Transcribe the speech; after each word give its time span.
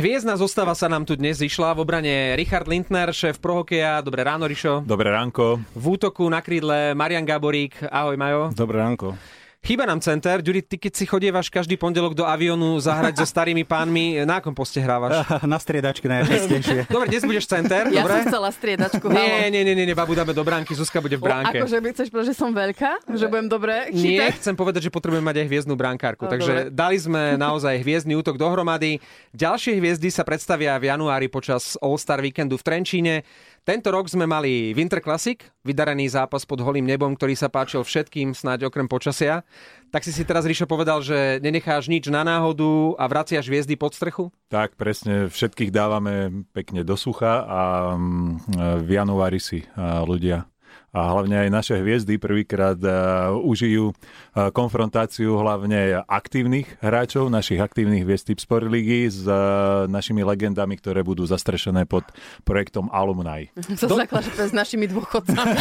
Hviezdna 0.00 0.32
zostava 0.40 0.72
sa 0.72 0.88
nám 0.88 1.04
tu 1.04 1.12
dnes 1.12 1.36
zišla. 1.36 1.76
V 1.76 1.84
obrane 1.84 2.32
Richard 2.32 2.64
Lindner, 2.64 3.12
šéf 3.12 3.36
prohokeja. 3.36 4.00
Dobré 4.00 4.24
ráno, 4.24 4.48
Rišo. 4.48 4.80
Dobré 4.88 5.12
ránko. 5.12 5.60
V 5.76 5.84
útoku 5.92 6.24
na 6.32 6.40
krídle 6.40 6.96
Marian 6.96 7.28
Gaborík. 7.28 7.84
Ahoj, 7.84 8.16
Majo. 8.16 8.48
Dobré 8.56 8.80
ránko. 8.80 9.12
Chýba 9.60 9.84
nám 9.84 10.00
center. 10.00 10.40
Ďuri, 10.40 10.64
ty 10.64 10.80
keď 10.80 10.92
si 10.94 11.04
chodievaš 11.04 11.52
každý 11.52 11.76
pondelok 11.76 12.16
do 12.16 12.24
aviónu 12.24 12.80
zahrať 12.80 13.20
so 13.20 13.26
starými 13.36 13.60
pánmi, 13.62 14.16
na 14.24 14.40
akom 14.40 14.56
poste 14.56 14.80
hrávaš? 14.80 15.20
Na 15.44 15.60
striedačke 15.60 16.08
najčastejšie. 16.08 16.88
Dobre, 16.94 17.06
dnes 17.06 17.22
budeš 17.22 17.44
center, 17.44 17.86
Ja 17.88 18.00
dobre? 18.02 18.24
som 18.24 18.32
chcela 18.32 18.50
striedačku. 18.50 19.04
Nie, 19.06 19.52
nie, 19.52 19.60
nie, 19.60 19.76
nie, 19.76 19.84
nie, 19.84 19.92
babu 19.92 20.16
dáme 20.16 20.32
do 20.32 20.40
bránky, 20.40 20.72
Zuzka 20.72 20.98
bude 20.98 21.12
v 21.14 21.22
bránke. 21.22 21.60
O, 21.60 21.68
akože 21.68 21.76
by 21.76 21.88
chceš 21.92 22.08
povedať, 22.08 22.26
že 22.26 22.36
som 22.36 22.50
veľká? 22.50 22.90
Že 23.04 23.26
budem 23.28 23.46
dobre 23.46 23.74
Nie, 23.92 24.00
chytať? 24.16 24.32
chcem 24.40 24.54
povedať, 24.56 24.80
že 24.82 24.90
potrebujeme 24.90 25.22
mať 25.22 25.36
aj 25.38 25.46
hviezdnu 25.46 25.74
brankárku. 25.76 26.24
No, 26.24 26.32
Takže 26.32 26.52
dobre. 26.66 26.72
dali 26.72 26.96
sme 26.96 27.22
naozaj 27.36 27.74
hviezdny 27.78 28.16
útok 28.16 28.40
dohromady. 28.40 28.96
Ďalšie 29.30 29.76
hviezdy 29.76 30.08
sa 30.08 30.24
predstavia 30.24 30.72
v 30.76 30.88
januári 30.88 31.28
počas 31.28 31.76
All-Star 31.76 32.18
víkendu 32.18 32.56
v 32.56 32.64
Trenčíne. 32.64 33.14
Tento 33.60 33.92
rok 33.92 34.08
sme 34.08 34.24
mali 34.24 34.72
Winter 34.72 35.04
Classic, 35.04 35.36
vydarený 35.60 36.08
zápas 36.08 36.48
pod 36.48 36.64
holým 36.64 36.88
nebom, 36.88 37.12
ktorý 37.12 37.36
sa 37.36 37.52
páčil 37.52 37.84
všetkým, 37.84 38.32
snáď 38.32 38.72
okrem 38.72 38.88
počasia. 38.88 39.44
Tak 39.92 40.00
si 40.00 40.16
si 40.16 40.24
teraz, 40.24 40.48
Ríšo, 40.48 40.64
povedal, 40.64 41.04
že 41.04 41.44
nenecháš 41.44 41.84
nič 41.92 42.08
na 42.08 42.24
náhodu 42.24 42.96
a 42.96 43.04
vraciaš 43.04 43.52
hviezdy 43.52 43.76
pod 43.76 43.92
strechu? 43.92 44.32
Tak, 44.48 44.80
presne, 44.80 45.28
všetkých 45.28 45.68
dávame 45.68 46.46
pekne 46.56 46.88
do 46.88 46.96
sucha 46.96 47.44
a 47.44 47.60
mm, 48.00 48.80
v 48.80 48.88
januári 48.96 49.40
si 49.42 49.60
ľudia 50.08 50.48
a 50.90 51.00
hlavne 51.14 51.46
aj 51.46 51.50
naše 51.54 51.74
hviezdy 51.78 52.18
prvýkrát 52.18 52.76
a, 52.82 53.30
užijú 53.34 53.94
a, 54.34 54.50
konfrontáciu 54.50 55.38
hlavne 55.38 56.02
aktívnych 56.10 56.66
hráčov, 56.82 57.30
našich 57.30 57.62
aktívnych 57.62 58.02
hviezd 58.02 58.30
Tip 58.30 58.42
Sport 58.42 58.66
Ligy 58.66 59.06
s 59.06 59.22
a, 59.24 59.86
našimi 59.86 60.26
legendami, 60.26 60.74
ktoré 60.74 61.06
budú 61.06 61.22
zastrešené 61.30 61.86
pod 61.86 62.02
projektom 62.42 62.90
Alumni. 62.90 63.54
Som 63.78 63.78
sa 63.78 64.06
zakla, 64.06 64.18
že 64.26 64.30
to 64.34 64.40
je 64.44 64.48
s 64.50 64.56
našimi 64.56 64.90
dôchodcami. 64.90 65.54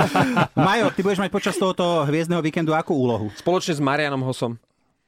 Majo, 0.68 0.88
ty 0.96 1.00
budeš 1.04 1.20
mať 1.20 1.30
počas 1.30 1.54
tohoto 1.60 2.08
hviezdneho 2.08 2.40
víkendu 2.40 2.72
akú 2.72 2.96
úlohu? 2.96 3.28
Spoločne 3.36 3.76
s 3.76 3.80
Marianom 3.84 4.24
Hosom. 4.24 4.56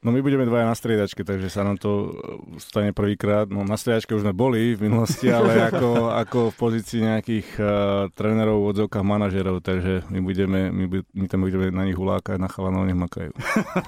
No 0.04 0.12
my 0.12 0.20
budeme 0.20 0.44
dvaja 0.44 0.68
na 0.68 0.76
striedačke, 0.76 1.24
takže 1.24 1.48
sa 1.48 1.64
nám 1.64 1.80
to 1.80 2.12
e, 2.12 2.60
stane 2.60 2.92
prvýkrát. 2.92 3.48
No 3.48 3.64
na 3.64 3.80
striedačke 3.80 4.12
už 4.12 4.20
sme 4.20 4.36
boli 4.36 4.76
v 4.76 4.84
minulosti, 4.92 5.32
ale 5.32 5.56
ako, 5.72 6.12
ako 6.12 6.38
v 6.52 6.56
pozícii 6.60 7.00
nejakých 7.00 7.48
uh, 7.56 7.66
trénerov 8.12 8.60
v 8.60 8.68
odzovkách 8.76 9.00
manažerov, 9.00 9.64
takže 9.64 10.04
my, 10.12 10.20
budeme, 10.20 10.68
my, 10.68 10.84
bu- 10.92 11.08
my 11.16 11.24
tam 11.24 11.40
budeme 11.40 11.72
na 11.72 11.88
nich 11.88 11.96
hulákať, 11.96 12.36
na 12.36 12.52
chalanov 12.52 12.84
nech 12.84 13.00
makajú. 13.00 13.32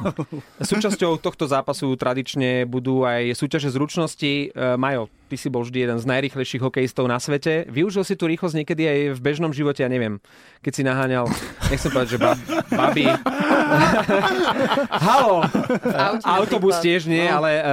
Súčasťou 0.72 1.20
tohto 1.20 1.44
zápasu 1.44 1.92
tradične 2.00 2.64
budú 2.64 3.05
aj 3.05 3.37
súťaže 3.37 3.69
zručnosti. 3.69 4.56
E, 4.56 4.64
Majo, 4.81 5.12
ty 5.27 5.36
si 5.36 5.48
bol 5.48 5.62
vždy 5.62 5.78
jeden 5.82 5.98
z 5.98 6.06
najrychlejších 6.06 6.62
hokejistov 6.62 7.06
na 7.06 7.19
svete. 7.19 7.66
Využil 7.66 8.02
si 8.02 8.14
tú 8.14 8.27
rýchlosť 8.27 8.62
niekedy 8.62 8.82
aj 8.86 8.98
v 9.14 9.20
bežnom 9.20 9.50
živote, 9.50 9.82
ja 9.82 9.91
neviem, 9.91 10.22
keď 10.62 10.72
si 10.72 10.82
naháňal, 10.82 11.27
nechcem 11.69 11.91
povedať, 11.91 12.10
že 12.14 12.19
bab, 12.19 12.38
babi. 12.70 13.06
Halo, 14.91 15.42
autobus 16.22 16.78
tiež 16.80 17.06
nie, 17.06 17.27
No. 17.27 17.42
ale 17.42 17.50
uh, 17.58 17.64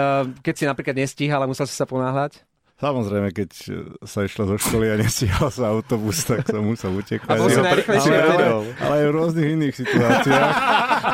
keď 0.42 0.54
si 0.56 0.64
napríklad 0.66 0.96
nestíhal 0.98 1.42
a 1.44 1.50
musel 1.50 1.66
si 1.66 1.76
sa 1.76 1.86
ponáhľať. 1.86 2.42
Samozrejme, 2.84 3.32
keď 3.32 3.50
sa 4.04 4.28
išlo 4.28 4.44
zo 4.44 4.60
školy 4.60 4.92
a 4.92 5.00
nestíhal 5.00 5.48
sa 5.48 5.72
autobus, 5.72 6.28
tak 6.28 6.44
som 6.44 6.60
musel 6.60 6.92
utekať. 6.92 7.32
A 7.32 7.40
bol 7.40 7.48
si 7.48 7.56
Ale- 7.56 7.68
najrýchlejší 7.72 8.10
ale, 8.12 8.44
ale, 8.44 8.96
aj 9.00 9.04
v 9.08 9.12
rôznych 9.16 9.48
iných 9.56 9.76
situáciách, 9.80 10.52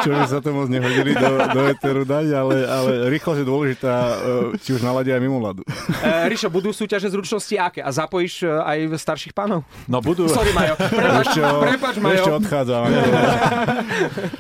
čo 0.02 0.10
by 0.10 0.24
sa 0.26 0.40
to 0.42 0.50
moc 0.50 0.66
nehodili 0.66 1.14
do, 1.14 1.30
do 1.54 1.62
eteru 1.70 2.10
dať, 2.10 2.28
ale, 2.34 2.56
ale 2.66 2.92
rýchlosť 3.14 3.40
je 3.42 3.48
dôležitá, 3.48 3.94
e, 3.94 4.16
či 4.58 4.74
už 4.74 4.82
na 4.82 4.98
lade 4.98 5.14
aj 5.14 5.22
mimo 5.22 5.38
ľadu. 5.38 5.62
Uh, 5.62 6.26
Ríšo, 6.26 6.50
budú 6.50 6.74
súťaže 6.74 7.06
zručnosti 7.06 7.54
aké? 7.54 7.86
A 7.86 7.94
zapojíš 7.94 8.50
uh, 8.50 8.66
aj 8.66 8.90
starších 8.98 9.38
pánov? 9.38 9.62
No 9.86 10.02
budú, 10.02 10.26
Sorry, 10.26 10.50
Majo. 10.58 10.74
Prepač, 10.74 11.26
Ešte, 11.30 11.42
prepač 11.46 11.94
ešte 12.02 12.02
Majo. 12.02 12.24
odchádzam. 12.42 12.82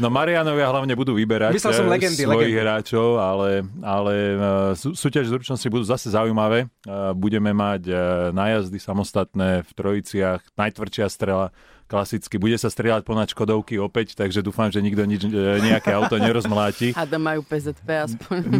no 0.02 0.08
Marianovia 0.09 0.66
hlavne 0.66 0.94
budú 0.98 1.14
vyberať 1.14 1.54
Myslel 1.54 1.74
som 1.78 1.86
eh, 1.86 1.94
legendy, 1.94 2.24
svojich 2.25 2.50
legendy. 2.50 2.62
hráčov, 2.66 3.08
ale, 3.22 3.50
ale 3.86 4.14
sú- 4.74 4.98
súťaž 4.98 5.30
zručnosti 5.30 5.68
budú 5.70 5.86
zase 5.86 6.09
zaujímavé. 6.09 6.66
Budeme 7.19 7.52
mať 7.52 7.84
eh, 7.91 7.97
nájazdy 8.31 8.80
samostatné 8.80 9.68
v 9.68 9.72
trojiciach, 9.75 10.41
najtvrdšia 10.56 11.06
strela, 11.12 11.52
klasicky. 11.90 12.38
Bude 12.38 12.56
sa 12.56 12.69
strieľať 12.69 13.03
ponad 13.03 13.28
Škodovky 13.28 13.81
opäť, 13.81 14.13
takže 14.13 14.46
dúfam, 14.46 14.69
že 14.69 14.80
nikto 14.80 15.03
nič, 15.03 15.28
eh, 15.28 15.59
nejaké 15.59 15.91
auto 15.91 16.16
nerozmláti. 16.16 16.94
A 17.00 17.03
da 17.03 17.19
majú 17.19 17.44
PZP 17.44 17.88
aspoň. 18.07 18.40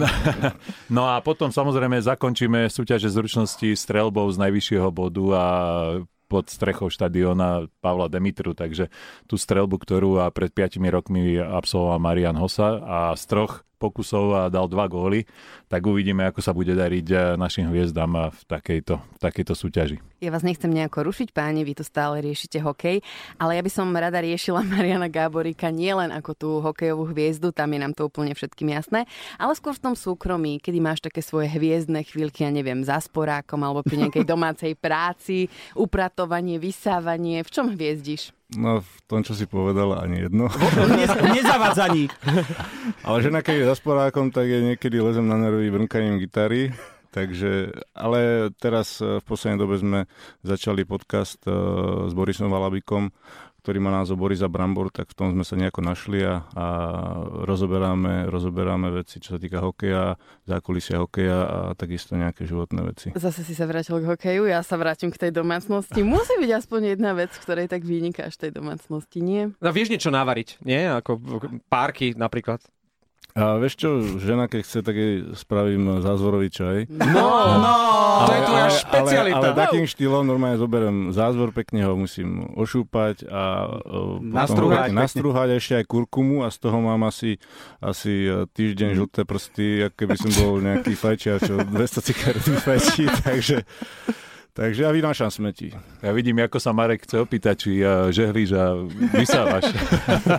No 0.89 1.05
a 1.05 1.21
potom 1.21 1.53
samozrejme 1.53 2.01
zakončíme 2.01 2.65
súťaže 2.67 3.13
zručnosti 3.13 3.77
strelbou 3.77 4.25
z 4.33 4.41
najvyššieho 4.41 4.89
bodu 4.89 5.25
a 5.37 5.45
pod 6.29 6.49
strechou 6.49 6.89
štadióna 6.89 7.69
Pavla 7.81 8.09
Demitru, 8.09 8.53
takže 8.53 8.89
tú 9.25 9.37
strelbu, 9.37 9.81
ktorú 9.81 10.21
a 10.21 10.29
pred 10.29 10.53
5 10.53 10.81
rokmi 10.89 11.37
absolvoval 11.37 11.97
Marian 12.01 12.37
Hosa 12.37 12.81
a 12.81 12.97
z 13.17 13.23
troch 13.29 13.69
pokusov 13.79 14.25
a 14.35 14.41
dal 14.51 14.67
dva 14.67 14.91
góly, 14.91 15.23
tak 15.72 15.88
uvidíme, 15.88 16.28
ako 16.28 16.44
sa 16.44 16.51
bude 16.51 16.75
dariť 16.75 17.07
eh, 17.09 17.19
našim 17.40 17.72
hviezdam 17.72 18.12
a 18.19 18.28
v 18.28 18.41
takejto, 18.44 19.00
v 19.00 19.19
takejto 19.23 19.53
súťaži. 19.56 19.97
Ja 20.19 20.35
vás 20.35 20.44
nechcem 20.44 20.67
nejako 20.67 21.07
rušiť, 21.07 21.31
páni, 21.31 21.63
vy 21.63 21.79
tu 21.79 21.88
stále 21.88 22.19
riešite 22.19 22.59
hokej, 22.59 23.00
ale 23.39 23.56
ja 23.56 23.63
by 23.63 23.72
som 23.72 23.88
rada 23.95 24.19
riešila 24.19 24.68
Mariana 24.75 25.07
Gáboríka 25.07 25.72
nielen 25.72 26.12
ako 26.12 26.31
tú 26.35 26.50
hokejovú 26.59 27.16
hviezdu, 27.16 27.56
tam 27.56 27.72
je 27.72 27.79
nám 27.79 27.95
to 27.95 28.12
úplne 28.12 28.35
všetkým 28.35 28.75
jasné, 28.75 29.07
ale 29.39 29.56
skôr 29.56 29.72
v 29.72 29.89
tom 29.89 29.95
súkromí, 29.95 30.59
kedy 30.59 30.84
máš 30.84 31.00
také 31.00 31.23
svoje 31.23 31.47
hviezdne 31.47 32.03
chvíľky, 32.03 32.44
ja 32.44 32.51
neviem, 32.51 32.84
za 32.84 33.00
sporákom 33.00 33.63
alebo 33.63 33.79
pri 33.79 34.06
nejakej 34.06 34.28
domácej 34.35 34.75
práci, 34.75 35.47
upratovanie, 35.72 36.59
vysávanie, 36.59 37.39
v 37.39 37.50
čom 37.50 37.72
hviezdíš? 37.72 38.38
No 38.57 38.81
v 38.81 38.97
tom, 39.05 39.21
čo 39.21 39.37
si 39.37 39.45
povedala, 39.45 40.01
ani 40.01 40.25
jedno. 40.25 40.49
Ne- 40.89 41.37
Nezavadzaní. 41.37 42.09
Ale 43.05 43.21
žena, 43.21 43.45
keď 43.45 43.61
je 43.61 43.69
za 43.69 43.75
sporákom, 43.77 44.33
tak 44.33 44.49
je 44.49 44.73
niekedy 44.73 44.97
lezem 44.97 45.29
na 45.29 45.37
nervy 45.37 45.69
brnkaním 45.69 46.17
gitary. 46.17 46.73
Takže, 47.09 47.73
ale 47.97 48.53
teraz 48.61 49.01
eh, 49.01 49.17
v 49.17 49.25
poslednej 49.25 49.57
dobe 49.57 49.81
sme 49.81 49.99
začali 50.45 50.85
podcast 50.85 51.41
eh, 51.49 51.53
s 52.05 52.13
Borisom 52.13 52.53
Valabikom, 52.53 53.09
ktorý 53.59 53.77
má 53.83 53.91
názov 53.91 54.19
Borisa 54.19 54.47
Brambor, 54.47 54.89
tak 54.89 55.11
v 55.11 55.15
tom 55.15 55.27
sme 55.35 55.43
sa 55.43 55.59
nejako 55.59 55.83
našli 55.83 56.23
a, 56.23 56.47
a 56.55 56.65
rozoberáme, 57.43 58.31
rozoberáme 58.31 58.89
veci, 58.95 59.19
čo 59.19 59.35
sa 59.35 59.39
týka 59.39 59.59
hokeja, 59.59 60.15
zákulisia 60.47 61.03
hokeja 61.03 61.39
a 61.43 61.59
takisto 61.75 62.15
nejaké 62.15 62.47
životné 62.47 62.81
veci. 62.87 63.07
Zase 63.13 63.43
si 63.43 63.53
sa 63.53 63.67
vrátil 63.67 63.99
k 63.99 64.09
hokeju, 64.15 64.47
ja 64.47 64.63
sa 64.63 64.79
vrátim 64.79 65.11
k 65.11 65.27
tej 65.27 65.31
domácnosti. 65.35 65.99
Musí 66.01 66.39
byť 66.39 66.51
aspoň 66.55 66.95
jedna 66.95 67.11
vec, 67.13 67.35
v 67.35 67.43
ktorej 67.43 67.67
tak 67.67 67.83
vynikáš 67.83 68.39
tej 68.39 68.55
domácnosti, 68.55 69.19
nie? 69.19 69.51
No 69.59 69.69
vieš 69.75 69.91
niečo 69.91 70.09
navariť, 70.09 70.63
nie? 70.63 70.87
Ako 70.87 71.19
párky 71.67 72.15
napríklad. 72.15 72.63
A 73.38 73.62
vieš 73.62 73.78
čo, 73.78 73.90
žena 74.17 74.50
keď 74.50 74.59
chce, 74.66 74.79
tak 74.81 74.95
jej 74.97 75.22
spravím 75.38 76.01
zázvorový 76.01 76.50
čaj. 76.50 76.90
No, 76.90 77.29
no, 77.62 77.73
to 78.25 78.31
je 78.34 78.41
tvoja 78.41 78.67
špecialita. 78.73 79.38
Ale, 79.38 79.50
ale 79.53 79.62
takým 79.69 79.85
štýlom 79.85 80.25
normálne 80.25 80.57
zoberiem 80.57 81.13
zázvor, 81.13 81.53
pekne 81.53 81.85
ho 81.85 81.94
musím 81.94 82.50
ošúpať 82.57 83.29
a 83.29 83.69
e, 83.69 84.25
Nastruhať. 84.34 84.50
potom 84.50 84.66
ho 84.66 84.97
nastruhať 84.97 85.50
ešte 85.62 85.73
aj 85.78 85.85
kurkumu 85.85 86.41
a 86.41 86.50
z 86.50 86.57
toho 86.57 86.81
mám 86.81 87.06
asi, 87.06 87.38
asi 87.78 88.25
e, 88.25 88.50
týždeň 88.50 88.97
žlté 88.97 89.22
prsty, 89.23 89.68
ako 89.88 89.95
keby 89.95 90.16
som 90.18 90.31
bol 90.34 90.51
nejaký 90.57 90.94
fajčiar, 90.97 91.38
čo 91.38 91.62
200 91.62 92.07
cigaret 92.09 92.41
fajčí, 92.41 93.06
takže 93.29 93.62
Takže 94.59 94.83
ja 94.83 94.91
vynášam 94.91 95.31
smeti. 95.31 95.71
Ja 96.03 96.11
vidím, 96.11 96.43
ako 96.43 96.59
sa 96.59 96.75
Marek 96.75 97.07
chce 97.07 97.23
opýtať, 97.23 97.55
či 97.55 97.71
uh, 97.79 98.11
žehlíš 98.11 98.51
a 98.59 98.75
vysávaš. 99.15 99.71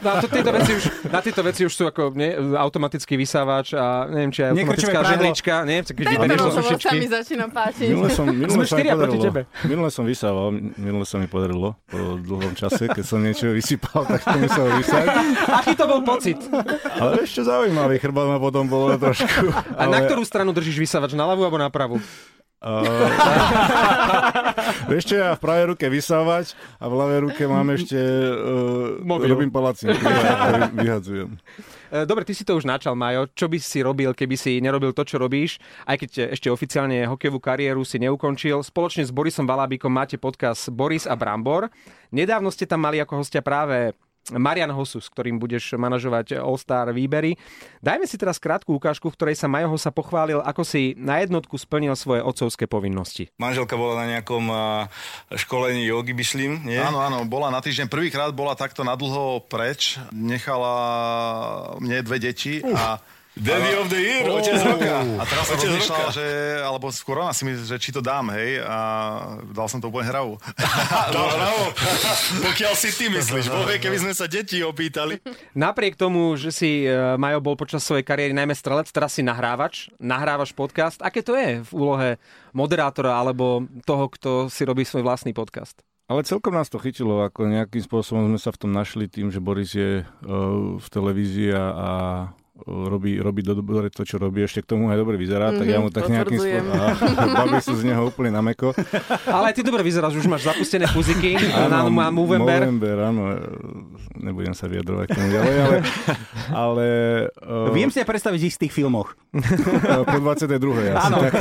No, 0.00 0.16
a 0.16 0.20
to, 0.20 0.28
tieto 0.28 0.52
veci 0.52 0.72
už, 0.76 0.84
na 1.08 1.20
tieto 1.24 1.42
veci 1.44 1.62
už 1.64 1.72
sú 1.72 1.84
ako 1.88 2.12
nie, 2.12 2.32
automatický 2.36 3.16
vysávač 3.16 3.72
a 3.72 4.04
neviem, 4.08 4.32
či 4.32 4.44
aj 4.44 4.50
automatická 4.56 5.00
žehlička, 5.06 5.54
nie? 5.64 5.78
Keď 5.84 6.04
rozhovor 6.36 6.76
sa 6.76 6.92
mi 6.96 7.08
začína 7.08 7.46
páčiť. 7.48 7.88
Minule 7.90 8.10
som, 8.12 8.24
minule 8.28 8.60
Sme 8.60 8.64
sa 8.66 8.76
mi 8.76 8.80
štyria 8.80 8.94
proti 8.98 9.18
tebe. 9.20 9.40
minule 9.64 9.88
som 9.88 10.04
vysával, 10.04 10.52
minule 10.76 11.04
sa 11.08 11.16
mi 11.16 11.28
podarilo 11.30 11.78
po 11.88 12.18
dlhom 12.20 12.52
čase, 12.58 12.88
keď 12.92 13.04
som 13.04 13.18
niečo 13.24 13.52
vysypal, 13.56 14.04
tak 14.04 14.20
som 14.20 14.36
musel 14.36 14.66
vysať. 14.80 15.06
Aký 15.48 15.72
to 15.78 15.84
bol 15.88 16.00
pocit? 16.04 16.40
Ale 16.98 17.24
ešte 17.24 17.46
zaujímavý, 17.46 17.96
chrbát 17.96 18.26
ma 18.28 18.36
potom 18.36 18.68
bolo 18.68 18.96
trošku. 19.00 19.48
A 19.76 19.86
ale, 19.86 19.92
na 19.96 20.00
ktorú 20.04 20.22
stranu 20.26 20.50
držíš 20.52 20.76
vysávač? 20.76 21.16
Na 21.16 21.24
ľavú 21.24 21.46
alebo 21.46 21.56
na 21.60 21.72
pravú? 21.72 22.00
Uh, 22.60 22.84
vieš 24.92 25.08
čo, 25.08 25.16
ja 25.16 25.32
v 25.32 25.40
pravej 25.40 25.72
ruke 25.72 25.88
vysávač 25.88 26.52
a 26.76 26.92
v 26.92 26.94
ľavej 26.94 27.18
ruke 27.24 27.42
mám 27.48 27.64
ešte... 27.72 27.96
Uh, 27.96 29.00
Mobil. 29.00 29.32
robím 29.32 29.48
palacinky, 29.48 29.96
ja 30.04 30.68
vyhadzujem. 30.68 31.40
E, 31.88 32.04
Dobre, 32.04 32.28
ty 32.28 32.36
si 32.36 32.44
to 32.44 32.60
už 32.60 32.68
načal, 32.68 32.92
Majo. 32.92 33.32
Čo 33.32 33.48
by 33.48 33.56
si 33.56 33.80
robil, 33.80 34.12
keby 34.12 34.36
si 34.36 34.60
nerobil 34.60 34.92
to, 34.92 35.08
čo 35.08 35.16
robíš, 35.16 35.56
aj 35.88 36.04
keď 36.04 36.10
ešte 36.36 36.52
oficiálne 36.52 37.08
hokejovú 37.08 37.40
kariéru 37.40 37.80
si 37.80 37.96
neukončil? 37.96 38.60
Spoločne 38.60 39.08
s 39.08 39.10
Borisom 39.10 39.48
Valabíkom 39.48 39.88
máte 39.88 40.20
podcast 40.20 40.68
Boris 40.68 41.08
a 41.08 41.16
Brambor. 41.16 41.72
Nedávno 42.12 42.52
ste 42.52 42.68
tam 42.68 42.84
mali 42.84 43.00
ako 43.00 43.24
hostia 43.24 43.40
práve 43.40 43.96
Marian 44.30 44.70
Hosu, 44.70 45.00
s 45.00 45.08
ktorým 45.10 45.40
budeš 45.40 45.74
manažovať 45.74 46.38
All-Star 46.38 46.92
výbery. 46.94 47.34
Dajme 47.80 48.06
si 48.06 48.14
teraz 48.20 48.38
krátku 48.38 48.76
ukážku, 48.76 49.10
v 49.10 49.16
ktorej 49.16 49.36
sa 49.40 49.50
Majo 49.50 49.72
Hosa 49.74 49.90
pochválil, 49.90 50.38
ako 50.44 50.62
si 50.62 50.94
na 50.94 51.18
jednotku 51.18 51.58
splnil 51.58 51.96
svoje 51.98 52.22
otcovské 52.22 52.70
povinnosti. 52.70 53.32
Manželka 53.40 53.74
bola 53.74 54.04
na 54.04 54.18
nejakom 54.18 54.44
školení 55.34 55.88
jogy, 55.88 56.14
myslím, 56.14 56.62
nie? 56.62 56.78
Áno, 56.78 57.02
áno, 57.02 57.26
bola 57.26 57.50
na 57.50 57.58
týždeň. 57.58 57.90
Prvýkrát 57.90 58.30
bola 58.30 58.54
takto 58.54 58.86
nadlho 58.86 59.42
preč. 59.50 59.98
Nechala 60.14 60.74
mne 61.82 61.98
dve 62.06 62.22
deti 62.22 62.62
a 62.62 63.02
Daddy 63.40 63.72
of 63.80 63.88
the 63.88 63.96
year, 63.96 64.28
otec 64.28 64.60
roka. 64.60 65.00
A 65.16 65.24
teraz 65.24 65.48
som 65.48 65.56
rozmýšľal, 65.56 66.08
že, 66.12 66.26
alebo 66.60 66.92
skôr 66.92 67.24
ona 67.24 67.32
si 67.32 67.48
myslí, 67.48 67.64
že 67.64 67.80
či 67.80 67.88
to 67.88 68.04
dám, 68.04 68.28
hej, 68.36 68.60
a 68.60 68.76
dal 69.48 69.64
som 69.64 69.80
to 69.80 69.88
úplne 69.88 70.12
hravu. 70.12 70.36
No, 71.16 71.24
bravo. 71.24 71.72
Pokiaľ 72.44 72.74
si 72.76 72.92
ty 72.92 73.08
myslíš, 73.08 73.48
bohe, 73.56 73.80
keby 73.80 73.96
sme 73.96 74.12
sa 74.12 74.28
deti 74.28 74.60
opýtali. 74.60 75.24
Napriek 75.56 75.96
tomu, 75.96 76.36
že 76.36 76.52
si 76.52 76.84
e, 76.84 77.16
Majo 77.16 77.40
bol 77.40 77.56
počas 77.56 77.80
svojej 77.80 78.04
kariéry 78.04 78.36
najmä 78.36 78.52
strelec, 78.52 78.92
teraz 78.92 79.16
si 79.16 79.24
nahrávač, 79.24 79.88
nahrávaš 79.96 80.52
podcast. 80.52 81.00
Aké 81.00 81.24
to 81.24 81.32
je 81.32 81.64
v 81.64 81.70
úlohe 81.72 82.20
moderátora 82.52 83.16
alebo 83.16 83.64
toho, 83.88 84.12
kto 84.12 84.30
si 84.52 84.68
robí 84.68 84.84
svoj 84.84 85.00
vlastný 85.00 85.32
podcast? 85.32 85.80
Ale 86.10 86.26
celkom 86.26 86.50
nás 86.50 86.66
to 86.66 86.82
chytilo, 86.82 87.22
ako 87.22 87.46
nejakým 87.46 87.86
spôsobom 87.86 88.26
sme 88.34 88.40
sa 88.42 88.50
v 88.50 88.60
tom 88.66 88.74
našli 88.74 89.06
tým, 89.06 89.30
že 89.30 89.38
Boris 89.38 89.70
je 89.78 90.02
uh, 90.02 90.06
v 90.74 90.86
televízii 90.90 91.54
a 91.54 91.64
robí, 92.66 93.16
robí 93.20 93.40
do, 93.40 93.56
dobre 93.56 93.88
to, 93.88 94.04
čo 94.04 94.20
robí, 94.20 94.44
ešte 94.44 94.64
k 94.64 94.76
tomu 94.76 94.92
aj 94.92 94.98
dobre 95.00 95.16
vyzerá, 95.16 95.50
mm-hmm, 95.50 95.60
tak 95.60 95.66
ja 95.66 95.78
mu 95.78 95.88
tak 95.88 96.04
nejakým 96.08 96.38
spôsobom... 96.38 96.76
Baví 97.40 97.58
sú 97.62 97.74
z 97.78 97.84
neho 97.88 98.02
úplne 98.08 98.30
na 98.34 98.42
meko. 98.44 98.76
Ale 99.36 99.52
aj 99.52 99.54
ty 99.56 99.62
dobre 99.64 99.80
vyzeráš, 99.80 100.18
už 100.18 100.26
máš 100.28 100.50
zapustené 100.50 100.84
fuziky 100.90 101.38
na, 101.38 101.88
na 101.88 102.08
Movember. 102.10 102.60
Movember, 102.66 102.96
áno. 103.00 103.22
e, 103.32 103.36
Nebudem 104.20 104.52
sa 104.52 104.68
vyjadrovať 104.68 105.06
k 105.08 105.16
tomu 105.16 105.28
ďalej, 105.32 105.54
ale... 105.60 105.76
ale 106.52 106.86
uh, 107.40 107.72
Viem 107.72 107.88
si 107.88 108.02
aj 108.02 108.06
predstaviť 108.08 108.40
v 108.42 108.48
istých 108.50 108.72
filmoch. 108.74 109.16
po 110.10 110.18
22. 110.20 110.92
asi 110.92 111.06
Áno. 111.08 111.18
tak. 111.24 111.32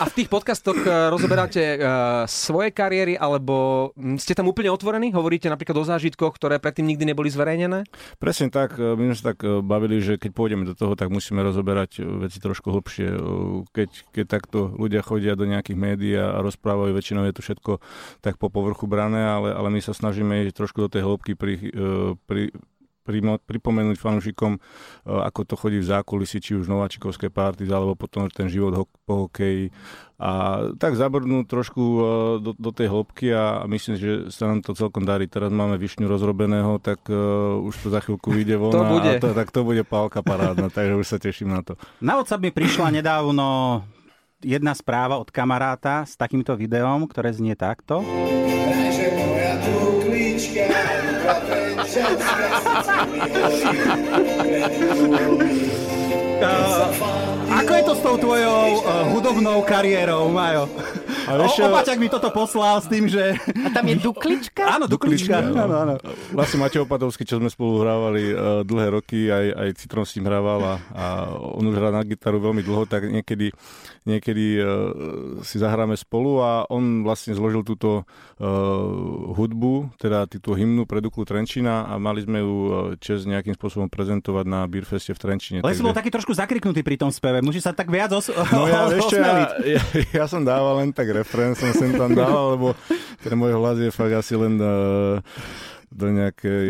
A 0.00 0.08
v 0.08 0.16
tých 0.16 0.32
podcastoch 0.32 0.80
e, 0.80 1.12
rozoberáte 1.12 1.60
e, 1.60 1.78
svoje 2.24 2.72
kariéry, 2.72 3.20
alebo 3.20 3.92
ste 4.16 4.32
tam 4.32 4.48
úplne 4.48 4.72
otvorení? 4.72 5.12
Hovoríte 5.12 5.52
napríklad 5.52 5.76
o 5.76 5.84
zážitkoch, 5.84 6.40
ktoré 6.40 6.56
predtým 6.56 6.88
nikdy 6.88 7.12
neboli 7.12 7.28
zverejnené? 7.28 7.84
Presne 8.16 8.48
tak, 8.48 8.80
e, 8.80 8.96
my 8.96 9.12
sme 9.12 9.16
sa 9.20 9.36
tak 9.36 9.44
bavili, 9.60 10.00
že 10.00 10.16
keď 10.16 10.32
pôjdeme 10.32 10.64
do 10.64 10.72
toho, 10.72 10.96
tak 10.96 11.12
musíme 11.12 11.44
rozoberať 11.44 12.00
veci 12.00 12.40
trošku 12.40 12.72
hlbšie. 12.72 13.12
Keď, 13.76 13.90
keď 14.16 14.24
takto 14.24 14.72
ľudia 14.72 15.04
chodia 15.04 15.36
do 15.36 15.44
nejakých 15.44 15.76
médií 15.76 16.16
a 16.16 16.40
rozprávajú, 16.40 16.96
väčšinou 16.96 17.28
je 17.28 17.36
to 17.36 17.44
všetko 17.44 17.72
tak 18.24 18.40
po 18.40 18.48
povrchu 18.48 18.88
brané, 18.88 19.20
ale, 19.20 19.52
ale 19.52 19.68
my 19.68 19.84
sa 19.84 19.92
snažíme 19.92 20.48
ísť 20.48 20.56
trošku 20.56 20.80
do 20.80 20.88
tej 20.88 21.04
hĺbky 21.04 21.36
pri, 21.36 21.60
pri, 22.24 22.56
pripomenúť 23.18 23.98
fanúšikom, 23.98 24.54
e, 24.54 24.60
ako 25.04 25.40
to 25.42 25.54
chodí 25.58 25.82
v 25.82 25.90
zákulisí, 25.90 26.38
či 26.38 26.54
už 26.54 26.70
nováčikovské 26.70 27.26
party, 27.26 27.66
alebo 27.66 27.98
potom 27.98 28.30
ten 28.30 28.46
život 28.46 28.72
ho- 28.78 28.90
po 29.02 29.26
hokeji. 29.26 29.74
A 30.20 30.62
tak 30.76 30.94
zabrnúť 30.94 31.50
trošku 31.50 31.82
e, 31.82 32.00
do, 32.38 32.50
do 32.54 32.70
tej 32.70 32.86
hĺbky 32.86 33.34
a 33.34 33.66
myslím, 33.66 33.94
že 33.98 34.10
sa 34.30 34.46
nám 34.46 34.62
to 34.62 34.78
celkom 34.78 35.02
darí. 35.02 35.26
Teraz 35.26 35.50
máme 35.50 35.74
višňu 35.74 36.06
rozrobeného, 36.06 36.78
tak 36.78 37.02
uh, 37.08 37.56
už 37.58 37.74
to 37.82 37.88
za 37.90 37.98
chvíľku 37.98 38.30
vyjde 38.36 38.54
von 38.54 38.70
To 38.70 38.86
bude. 38.86 39.10
a 39.10 39.18
to, 39.18 39.34
tak 39.34 39.50
to 39.50 39.66
bude 39.66 39.82
pálka 39.82 40.22
parádna, 40.22 40.70
takže 40.70 40.94
už 40.94 41.06
sa 41.08 41.18
teším 41.18 41.50
na 41.50 41.66
to. 41.66 41.74
Na 41.98 42.14
WhatsApp 42.14 42.46
mi 42.46 42.54
prišla 42.54 42.94
nedávno 42.94 43.80
jedna 44.40 44.72
správa 44.72 45.20
od 45.20 45.28
kamaráta 45.28 46.04
s 46.04 46.16
takýmto 46.16 46.56
videom, 46.56 47.04
ktoré 47.04 47.32
znie 47.32 47.52
takto. 47.52 48.00
Uh, 51.90 52.06
ako 57.50 57.72
je 57.74 57.82
to 57.82 57.94
s 57.98 58.00
tou 58.00 58.16
tvojou 58.16 58.62
uh, 58.78 59.10
hudobnou 59.10 59.58
kariérou, 59.66 60.30
Majo? 60.30 60.70
Ale 61.30 61.46
ešte- 61.46 61.60
O, 61.60 61.68
Opaťak 61.68 61.96
mi 61.96 62.08
toto 62.08 62.28
poslal 62.28 62.76
s 62.76 62.86
tým, 62.86 63.04
že... 63.06 63.36
A 63.38 63.68
tam 63.70 63.84
je 63.84 63.96
duklička? 63.96 64.62
Áno, 64.68 64.84
Duklička. 64.84 65.38
Duklička, 65.40 65.60
Áno, 65.60 65.74
áno. 65.78 65.94
Vlastne 66.30 66.58
Matej 66.58 66.80
Opatovský, 66.80 67.22
čo 67.22 67.36
sme 67.36 67.46
spolu 67.46 67.80
hrávali 67.80 68.22
uh, 68.28 68.36
dlhé 68.62 68.88
roky, 68.90 69.20
aj, 69.26 69.46
aj 69.52 69.68
Citron 69.76 70.02
s 70.02 70.14
ním 70.14 70.26
hrával 70.26 70.60
a, 70.60 70.74
a 70.90 71.04
on 71.32 71.64
už 71.64 71.74
hrá 71.74 71.88
na 71.88 72.02
gitaru 72.02 72.40
veľmi 72.40 72.60
dlho, 72.60 72.84
tak 72.84 73.06
niekedy, 73.06 73.54
niekedy 74.02 74.46
uh, 74.56 74.66
si 75.40 75.56
zahráme 75.56 75.94
spolu 75.94 76.38
a 76.38 76.50
on 76.66 77.02
vlastne 77.02 77.32
zložil 77.32 77.62
túto 77.62 78.02
uh, 78.02 78.84
hudbu, 79.30 79.72
teda 79.96 80.26
túto 80.26 80.52
hymnu 80.52 80.84
pre 80.84 80.98
Duklu 80.98 81.22
Trenčína 81.22 81.86
a 81.86 81.96
mali 81.96 82.20
sme 82.20 82.38
ju 82.38 82.54
čest 82.96 83.24
nejakým 83.24 83.52
spôsobom 83.52 83.86
prezentovať 83.86 84.44
na 84.44 84.64
Beerfeste 84.64 85.10
v 85.10 85.20
Trenčíne. 85.20 85.58
Ale 85.60 85.72
si 85.72 85.80
bol 85.80 85.92
taký 85.92 86.08
trošku 86.08 86.32
zakriknutý 86.32 86.80
pri 86.80 86.96
tom 86.96 87.10
speve. 87.10 87.40
Musíš 87.40 87.62
sa 87.62 87.72
tak 87.72 87.86
viac 87.86 88.10
os- 88.10 88.32
No 88.50 88.64
ja, 88.64 88.86
vieš 88.90 89.10
osmeliť. 89.10 89.48
ja, 89.64 89.80
ja, 89.80 89.82
ja 90.14 90.24
som 90.26 90.42
dával 90.42 90.80
len 90.80 90.90
tak 90.90 91.06
refrén, 91.20 91.52
som 91.54 91.70
sem 91.76 91.92
tam 91.94 92.16
dával, 92.16 92.56
lebo 92.56 92.68
ten 93.20 93.36
môj 93.36 93.54
hlas 93.60 93.76
je 93.76 93.92
fakt 93.92 94.16
asi 94.16 94.34
len 94.34 94.56
uh, 94.56 95.20
do 95.92 96.06
nejakej... 96.08 96.66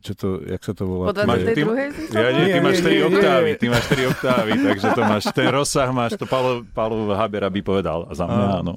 Čo 0.00 0.12
to, 0.16 0.26
jak 0.40 0.62
sa 0.64 0.72
to 0.72 0.88
volá? 0.88 1.12
Po 1.12 1.28
Máš 1.28 1.44
ty- 1.52 1.60
22. 1.60 1.92
si 1.92 2.16
Ja 2.16 2.28
nie, 2.32 2.46
ty 2.48 2.58
máš 2.58 2.76
nie, 2.80 2.84
3 2.84 2.90
nie, 2.90 3.04
oktávy, 3.04 3.48
nie. 3.52 3.58
ty 3.60 3.66
máš 3.68 3.84
3 3.92 4.12
oktávy, 4.12 4.50
takže 4.72 4.86
to 4.96 5.02
máš, 5.04 5.24
ten 5.30 5.48
rozsah 5.52 5.88
máš, 5.92 6.10
to 6.16 6.24
Paolo, 6.24 6.64
Paolo 6.72 7.12
Habera 7.12 7.52
by 7.52 7.60
povedal, 7.60 8.08
a 8.08 8.12
za 8.16 8.24
mňa 8.24 8.44
áno. 8.64 8.74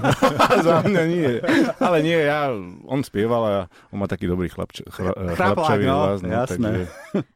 Za 0.66 0.76
mňa 0.82 1.02
nie. 1.06 1.30
Ale 1.78 1.98
nie, 2.02 2.18
ja, 2.18 2.50
on 2.84 3.00
spieval 3.06 3.42
a 3.46 3.52
on 3.94 4.02
má 4.02 4.10
taký 4.10 4.26
dobrý 4.26 4.50
chlapč, 4.50 4.82
Chraplák, 4.90 5.38
chlapčavý 5.38 5.84
no, 5.86 5.94
hlas. 5.94 6.20
No, 6.20 6.30
jasné. 6.34 6.58
takže, 6.58 6.82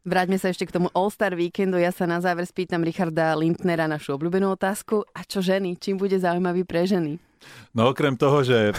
Vráťme 0.02 0.36
sa 0.42 0.50
ešte 0.50 0.66
k 0.66 0.74
tomu 0.74 0.90
All-Star 0.90 1.38
víkendu. 1.38 1.78
Ja 1.78 1.94
sa 1.94 2.10
na 2.10 2.18
záver 2.18 2.44
spýtam 2.44 2.82
Richarda 2.82 3.38
Lindnera 3.38 3.86
našu 3.86 4.18
obľúbenú 4.18 4.52
otázku. 4.52 5.06
A 5.14 5.22
čo 5.22 5.38
ženy? 5.38 5.78
Čím 5.78 6.02
bude 6.02 6.18
zaujímavý 6.18 6.66
pre 6.66 6.82
ženy? 6.82 7.29
No 7.70 7.86
okrem 7.94 8.18
toho, 8.18 8.42
že 8.42 8.74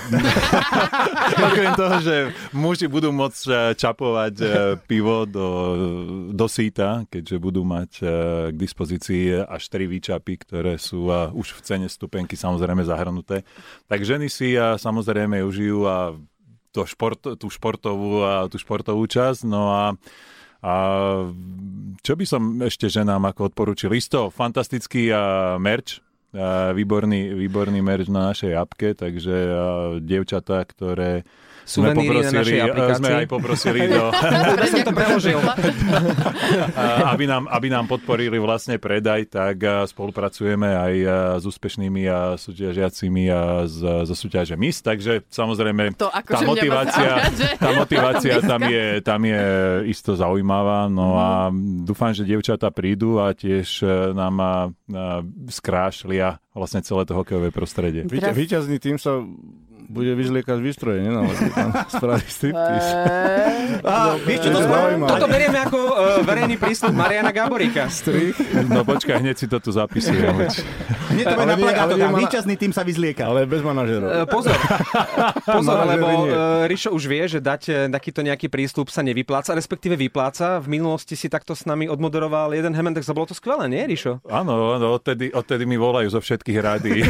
okrem 1.48 1.72
toho, 1.80 1.96
že 2.04 2.16
muži 2.52 2.92
budú 2.92 3.16
môcť 3.16 3.44
eh, 3.48 3.56
čapovať 3.80 4.36
eh, 4.44 4.50
pivo 4.84 5.24
do, 5.24 5.48
do 6.36 6.48
síta, 6.52 7.08
keďže 7.08 7.38
budú 7.40 7.64
mať 7.64 7.92
eh, 8.04 8.10
k 8.52 8.56
dispozícii 8.60 9.48
až 9.48 9.62
4 9.72 9.88
výčapy, 9.88 10.34
ktoré 10.44 10.76
sú 10.76 11.08
už 11.12 11.56
v 11.56 11.62
cene 11.64 11.88
stupenky 11.88 12.36
samozrejme 12.36 12.84
zahrnuté. 12.84 13.48
Tak 13.88 14.04
ženy 14.04 14.28
si 14.28 14.60
samozrejme 14.60 15.40
užijú 15.44 15.88
a 15.88 16.16
to 16.72 16.84
šport, 16.88 17.20
tú 17.20 17.48
športovú 17.48 18.24
a 18.24 18.48
tú 18.52 18.60
športovú 18.60 19.08
časť. 19.08 19.48
No 19.48 19.72
a 19.72 19.84
a 20.62 20.74
čo 22.06 22.14
by 22.14 22.26
som 22.30 22.62
ešte 22.62 22.86
ženám 22.86 23.34
ako 23.34 23.50
odporúčil? 23.50 23.90
Isto, 23.98 24.30
fantastický 24.30 25.10
merch, 25.58 26.06
výborný, 26.72 27.36
výborný 27.36 27.84
merch 27.84 28.08
na 28.08 28.32
našej 28.32 28.56
apke, 28.56 28.96
takže 28.96 29.36
a, 29.36 29.52
dievčatá, 30.00 30.64
ktoré 30.64 31.28
Suveníry 31.72 32.18
na 32.20 32.32
našej 32.36 32.36
poprosili, 32.36 32.60
a, 32.60 32.66
aplikácii. 32.68 33.00
sme 33.00 33.10
aj 33.16 33.28
poprosili 33.32 33.80
do, 33.88 34.04
Dobre 34.52 34.66
som 34.68 34.82
to 34.84 34.92
preložil. 34.92 35.40
aby, 37.16 37.26
nám, 37.32 37.44
aby 37.48 37.68
nám 37.72 37.86
podporili 37.88 38.38
vlastne 38.44 38.76
predaj, 38.76 39.32
tak 39.32 39.56
a, 39.64 39.88
spolupracujeme 39.88 40.68
aj 40.68 40.94
a, 41.00 41.10
s 41.40 41.44
úspešnými 41.48 42.04
a 42.12 42.20
súťažiacimi 42.36 43.24
a 43.32 43.64
z, 43.72 43.80
zo 44.04 44.16
súťaže 44.16 44.60
MIS, 44.60 44.84
takže 44.84 45.24
samozrejme 45.32 45.96
To 45.96 46.12
tá 46.12 46.40
motivácia, 46.44 47.12
zaujať, 47.16 47.34
že? 47.40 47.50
tá 47.56 47.70
motivácia 47.72 48.36
tam 48.44 48.62
je, 48.68 48.86
tam 49.00 49.22
je 49.24 49.42
isto 49.88 50.12
zaujímavá, 50.20 50.92
no 50.92 51.16
a 51.16 51.48
dúfam, 51.88 52.12
že 52.12 52.28
dievčatá 52.28 52.68
prídu 52.68 53.24
a 53.24 53.32
tiež 53.32 53.86
e, 53.86 54.12
nám 54.12 54.36
a, 54.42 54.44
a 54.44 54.54
skrášlia 55.48 56.42
vlastne 56.52 56.84
celé 56.84 57.08
to 57.08 57.16
hokejové 57.16 57.50
prostredie. 57.54 58.04
Víťazný 58.12 58.78
tým 58.82 59.00
sa 59.00 59.24
bude 59.92 60.16
vyzliekať 60.16 60.56
z 60.56 60.64
výstroje, 60.64 60.98
nenaladí 61.04 61.52
tam 61.52 61.70
spraví. 62.00 62.24
Á, 63.84 64.16
vieš, 64.24 64.40
čo 64.48 64.50
to 64.56 64.60
zaujímavé. 64.64 65.10
Toto 65.12 65.28
berieme 65.28 65.60
ako 65.60 65.78
uh, 65.78 66.24
verejný 66.24 66.56
prístup 66.56 66.96
Mariana 66.96 67.36
Gaborika. 67.36 67.92
Strich. 67.92 68.40
No 68.72 68.88
počkaj, 68.88 69.20
hneď 69.20 69.36
si 69.36 69.48
to 69.52 69.60
tu 69.60 69.76
zapisujem. 69.76 70.48
Hneď 71.12 71.28
to 71.28 71.36
bude 71.36 71.48
na 71.52 71.56
nie, 71.60 72.08
ma- 72.08 72.24
víťazný 72.24 72.56
tým 72.56 72.72
sa 72.72 72.88
vyzlieka. 72.88 73.28
Ale 73.28 73.44
bez 73.44 73.60
manažerov. 73.60 74.08
Uh, 74.08 74.24
pozor, 74.24 74.56
pozor, 75.60 75.84
lebo 75.84 76.08
uh, 76.24 76.64
Rišo 76.72 76.96
už 76.96 77.04
vie, 77.04 77.28
že 77.28 77.44
dať 77.44 77.62
eh, 77.68 77.76
takýto 77.92 78.24
nejaký 78.24 78.48
prístup 78.48 78.88
sa 78.88 79.04
nevypláca, 79.04 79.52
respektíve 79.52 80.00
vypláca. 80.00 80.64
V 80.64 80.72
minulosti 80.72 81.20
si 81.20 81.28
takto 81.28 81.52
s 81.52 81.68
nami 81.68 81.92
odmoderoval 81.92 82.56
jeden 82.56 82.72
Hemendex 82.72 83.12
a 83.12 83.14
bolo 83.18 83.28
to 83.28 83.36
skvelé, 83.36 83.68
nie 83.68 83.84
Rišo? 83.92 84.24
Áno, 84.32 84.80
áno, 84.80 84.96
odtedy, 84.96 85.36
odtedy 85.36 85.68
mi 85.68 85.76
volajú 85.76 86.08
zo 86.16 86.24
všetkých 86.24 86.58
rádií. 86.64 87.04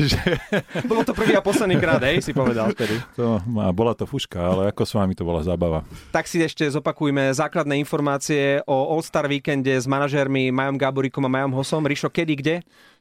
že 0.00 0.40
Bolo 0.88 1.04
to 1.04 1.12
prvý 1.12 1.36
a 1.36 1.44
posledný 1.44 1.57
krát, 1.82 1.98
hej, 2.06 2.22
si 2.22 2.30
povedal 2.30 2.70
vtedy. 2.70 2.94
to, 3.18 3.42
bola 3.74 3.96
to 3.98 4.06
fuška, 4.06 4.38
ale 4.38 4.70
ako 4.70 4.82
s 4.86 4.92
vami 4.94 5.18
to 5.18 5.26
bola 5.26 5.42
zábava. 5.42 5.82
Tak 6.14 6.30
si 6.30 6.38
ešte 6.38 6.62
zopakujme 6.70 7.34
základné 7.34 7.74
informácie 7.82 8.62
o 8.68 8.94
All-Star 8.94 9.26
víkende 9.26 9.74
s 9.74 9.90
manažérmi 9.90 10.54
Majom 10.54 10.78
Gáborikom 10.78 11.26
a 11.26 11.30
Majom 11.32 11.58
Hosom. 11.58 11.82
Rišo, 11.82 12.12
kedy, 12.12 12.34
kde? 12.38 12.56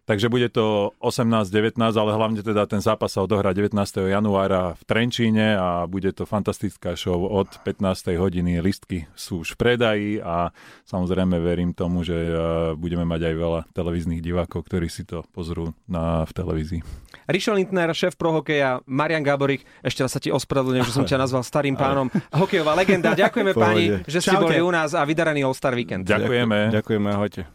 Takže 0.08 0.32
bude 0.32 0.48
to 0.48 0.96
18-19, 1.04 1.76
ale 1.84 2.12
hlavne 2.16 2.40
teda 2.40 2.64
ten 2.64 2.80
zápas 2.80 3.12
sa 3.12 3.28
odohrá 3.28 3.52
19. 3.52 3.76
januára 4.08 4.80
v 4.80 4.82
Trenčíne 4.88 5.60
a 5.60 5.84
bude 5.84 6.16
to 6.16 6.24
fantastická 6.24 6.96
show 6.96 7.28
od 7.28 7.52
15. 7.68 8.16
hodiny. 8.16 8.64
Listky 8.64 9.04
sú 9.20 9.44
už 9.44 9.54
v 9.54 9.58
predaji 9.60 10.12
a 10.24 10.56
samozrejme 10.88 11.36
verím 11.44 11.76
tomu, 11.76 12.08
že 12.08 12.16
e, 12.16 12.32
budeme 12.80 13.04
mať 13.04 13.22
aj 13.28 13.36
veľa 13.36 13.62
televíznych 13.76 14.24
divákov, 14.24 14.64
ktorí 14.72 14.88
si 14.88 15.04
to 15.04 15.28
pozrú 15.36 15.76
na, 15.92 16.24
v 16.24 16.32
televízii. 16.32 16.82
Rišo 17.28 17.60
Lindner, 17.60 17.92
šéf 17.92 18.16
pro 18.16 18.32
hokeja, 18.40 18.80
Marian 18.88 19.28
Gáborík, 19.28 19.68
ešte 19.84 20.08
raz 20.08 20.16
sa 20.16 20.24
ti 20.24 20.32
ospravedlňujem, 20.32 20.88
že 20.88 20.96
som 20.96 21.04
ťa 21.04 21.20
nazval 21.20 21.44
starým 21.44 21.76
pánom. 21.76 22.08
Hokejová 22.32 22.80
legenda. 22.80 23.12
Ďakujeme 23.12 23.52
páni, 23.52 24.08
že 24.08 24.24
ste 24.24 24.40
boli 24.40 24.64
u 24.64 24.72
nás 24.72 24.96
a 24.96 25.04
vydaraný 25.04 25.44
All 25.44 25.52
Star 25.52 25.76
Weekend. 25.76 26.08
Ďakujeme. 26.08 26.72
Ďakujeme, 26.72 27.10
ahojte. 27.12 27.52